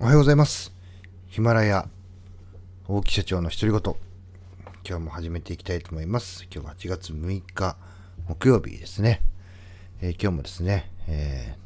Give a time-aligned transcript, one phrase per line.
[0.00, 0.72] おはようございます。
[1.26, 1.88] ヒマラヤ
[2.86, 3.96] 大木社長の独り言。
[4.88, 6.44] 今日も始めていきたいと思います。
[6.44, 7.76] 今日は8月6日
[8.28, 9.20] 木曜日ですね。
[10.00, 11.58] えー今日もですね、えー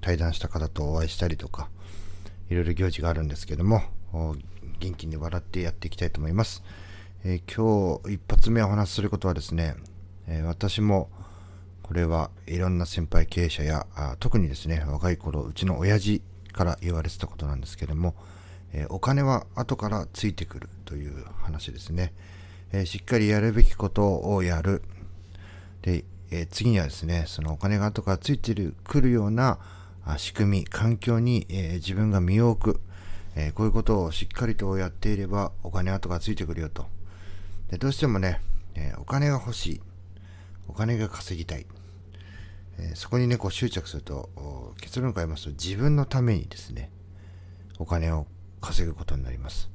[0.00, 1.68] 対談した方とお会いしたりとか、
[2.48, 3.82] いろいろ行事があるんですけども、
[4.80, 6.62] 元気に笑ってやっていきたいと思います。
[7.24, 9.74] えー今日一発目お話しすることはですね、
[10.26, 11.10] え私も
[11.82, 16.22] これはいろんな先輩経営者やあ特にですね若い頃うちの親父
[16.56, 18.16] から言われてたことなんですけども、
[18.72, 22.12] えお金は後からついてくるという話ですね、
[22.72, 24.82] えしっかりやるべきことをやる。
[25.82, 29.58] で、え次にはですねそのお金が後からついてくるような
[30.16, 32.80] 仕組み環境に、え自分が身を置く、
[33.36, 36.86] えこういうことをしっかりとやっていればお金後からついてくるよと。
[37.70, 38.40] でどうしてもね、
[38.74, 39.80] えお金が欲しい。
[40.68, 41.66] お金が稼ぎたい。
[42.78, 46.90] えそこにねこう執着すると結論から言いますと自分のためにですね
[47.78, 48.26] お金を
[48.60, 49.70] 稼ぐことになります。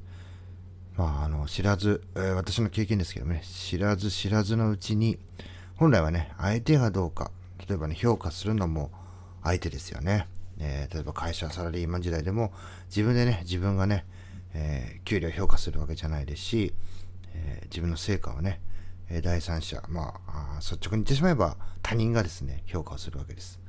[0.96, 5.18] まああの知らず、えー私の経験ですけどね知らず知らずのうちに
[5.76, 7.30] 本来はね相手がどうか
[7.66, 8.90] 例えばね評価するのも
[9.42, 10.28] 相手ですよね、
[10.58, 12.52] えー例えば会社サラリーマン時代でも
[12.88, 14.04] 自分でね自分がね、
[14.54, 16.74] えー給料評価するわけじゃないですし、
[17.34, 18.60] え自分の成果をね
[19.08, 23.60] えー第三者、まあ、率直に言ってしまえば他人がですね、評価をするわけです。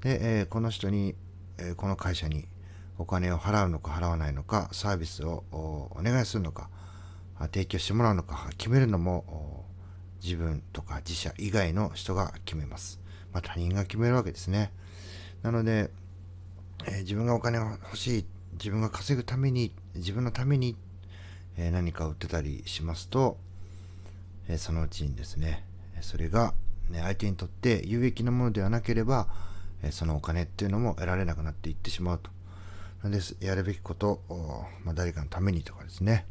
[0.00, 1.14] で、えーこの人に、
[1.58, 2.46] えーこの会社に
[2.98, 6.68] お金を払うのか払わないのか、サービスをお願いするのか、
[7.52, 9.64] 提供してもらうのか決めるのも
[10.22, 13.00] 自分とか自社以外の人が決めます。
[13.32, 14.72] まあ、他人が決めるわけですね。
[15.42, 15.90] なので、
[16.86, 20.76] えー自分がお金が欲しい、自分が稼ぐために、自分のために、
[21.56, 23.38] えー何か売ってたりしますと、
[24.52, 25.64] えそのうちにですね、
[26.00, 26.54] それが、
[26.90, 29.28] ね、相手にとって有益なものではなければ、
[29.82, 32.30] えそのお金っていうのも得られなくなっていってしまうと。
[33.04, 36.26] なんですやるべきことを、まあ、誰かのためにとかですね。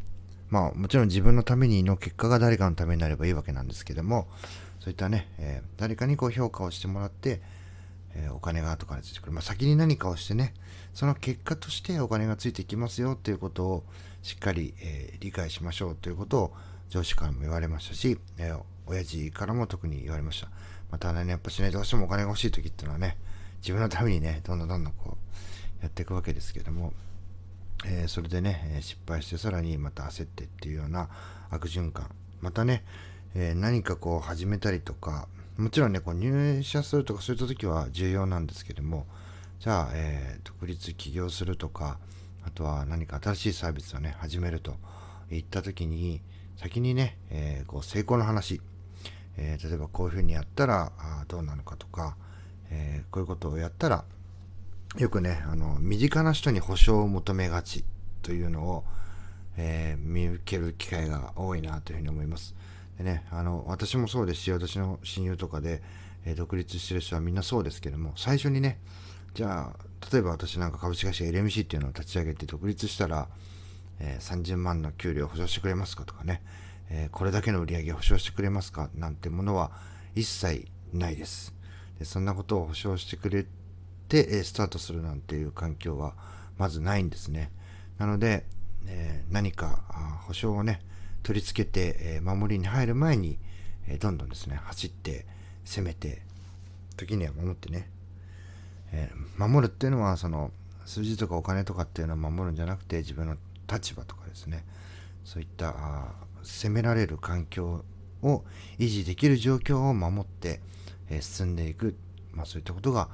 [0.50, 4.28] まあもちろん自分のためにの結果が誰かのためになればいいわけなんですけども、
[4.80, 7.42] そういったね、えー誰かにこう評価をしてもらって、
[8.16, 9.32] えーお金が後からついてくる。
[9.32, 10.54] まあ、先に何かをしてね、
[10.94, 13.84] その結果としてお金がついていきますよということを
[14.24, 16.54] しっかり、えー理解しましょうということを
[16.90, 18.60] 上司からも言われましたし、えー
[18.92, 20.50] 親父からも特に言われました。
[20.90, 23.18] またね、やっぱしね、どうしてもお金が欲しい時っていうのはね、
[23.62, 25.16] 自分のためにね、どんどんどんどんこ
[25.80, 26.92] う、やっていくわけですけども、
[27.86, 31.08] えーそれでね、え失敗してさらにまた焦ってっていうような
[31.52, 32.10] 悪循環。
[32.42, 32.84] またね、
[33.36, 35.28] えー何かこう始めたりとか、
[35.58, 39.06] もちろんね、こう入社するとかそういった時は重要なんですけども、
[39.60, 42.00] じゃあ、えー独立起業するとか、
[42.44, 44.76] あとは何か新しいサービスをね、始めると
[45.30, 46.22] いった時に、
[46.60, 48.62] 先にね、えーこう成功の話、
[49.38, 52.18] えー例えばこういうふうにやったらあどうなのかとか、
[52.70, 54.04] えーこういうことをやったら
[54.98, 57.84] よくね、あの、身近な人に保証を求めがち
[58.24, 58.84] というのを、
[59.56, 62.56] え見受ける機会が多いなというふうに思います。
[62.98, 65.84] でね、あの、私もそうですし、私の親友とかで、
[66.26, 68.80] え独立してる人はみんなそうですけども、最初にね、
[69.36, 73.30] じゃあ、例えば私なんか株式会社 LMC っていうのを立ち上げて独立したら、
[74.00, 76.06] えー30万の給料を保証してくれますか？
[76.06, 76.42] とかね、
[76.90, 78.90] えーこれだけの売り上げを保証してくれますか？
[78.96, 79.72] なんてものは
[80.16, 81.54] 一切ないです。
[82.00, 83.46] でそんなことを保証してくれ
[84.08, 86.14] て、えスタートするなんていう環境は
[86.58, 87.52] まずないんですね。
[87.98, 88.46] なので、
[88.88, 90.82] え何かあ保証をね、
[91.22, 93.38] 取り付けて、え守りに入る前に、
[93.88, 95.26] えどんどんですね、走って、
[95.66, 96.22] 攻めて、
[96.96, 97.90] 時には守ってね、
[98.92, 100.52] え守るっていうのはその
[100.86, 103.36] 数字とかお金とかっていうのを守るんじゃなくて自分の
[103.72, 104.66] 立場とかですね
[105.24, 107.84] そういった責められる環境
[108.22, 108.44] を
[108.80, 110.60] 維持できる状況を守って、
[111.10, 111.96] え進んでいく、
[112.32, 113.10] まあ、そういったことが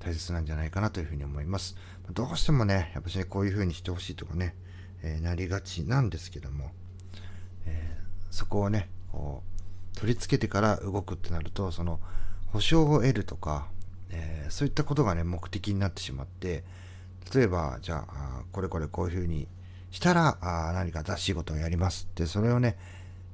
[0.00, 1.76] 大切なんじゃないかなというふうに思います。
[2.12, 4.54] どうしてもねやっぱしねこういうふうにしてほしいとかね、
[5.02, 6.70] えーなりがちなんですけども、
[7.66, 9.42] えーそこをねこ
[9.94, 12.00] う取り付けてから動くってなるとその
[12.48, 13.68] 保証を得るとか、
[14.10, 16.64] えーそういったことがね目的になってしまって
[17.34, 19.48] 例えばじゃあこれこれこういうふうに
[19.94, 22.76] したらあ何か新しいことをやりますってそれをね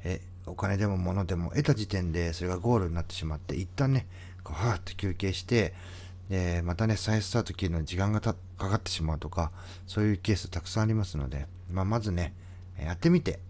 [0.05, 4.07] えお金でも物でも得た時点でそれがゴールになってしまって一旦ね
[4.45, 5.73] こうはーって休憩して
[6.29, 9.53] でまたね再スタート切るのに時間がかかってしまうとか
[9.87, 12.35] そういうケースたくさんありますので、まあ、まずね
[12.79, 13.41] やってみて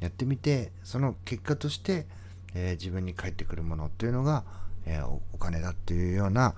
[0.00, 2.06] やってみてその結果として、
[2.54, 4.42] えー自分に返ってくるものっていうのが、
[4.84, 6.54] えーお金だっていうような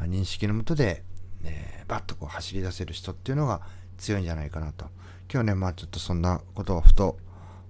[0.00, 1.02] 認識のもとで、
[1.44, 3.62] えーバッとこう走り出せる人っていうのが
[3.98, 4.86] 強いんじゃないかなと。
[5.32, 7.16] 今日ねまあちょっとそんなことをふと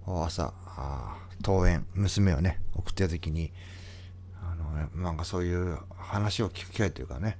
[0.06, 0.52] 朝
[1.42, 3.52] 登園娘をね送ってた時に
[4.42, 7.36] あのなんかそういう話を聞く機会というかね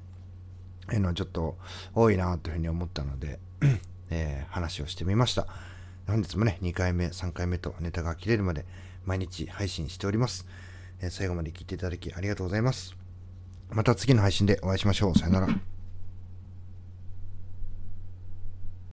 [0.94, 1.56] いうのちょっと
[1.94, 3.38] 多いなというふうに思ったので、
[4.11, 5.46] えー話をしてみました。
[6.06, 8.64] 本日もね、2回目、3回目とネタが切れるまで
[9.05, 10.46] 毎日配信しております。
[11.00, 12.96] えー最後まで聞いていただきありがとうございます。
[13.70, 15.19] また次の配信でお会いしましょう。
[15.19, 15.69] さよなら。